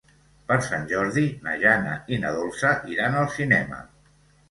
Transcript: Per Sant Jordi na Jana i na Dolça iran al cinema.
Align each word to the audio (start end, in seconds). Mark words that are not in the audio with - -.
Per 0.51 0.55
Sant 0.67 0.87
Jordi 0.91 1.27
na 1.49 1.55
Jana 1.65 1.93
i 2.17 2.21
na 2.25 2.35
Dolça 2.41 2.75
iran 2.97 3.23
al 3.23 3.33
cinema. 3.39 3.89